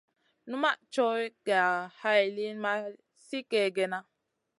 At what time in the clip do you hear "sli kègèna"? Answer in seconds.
3.25-3.99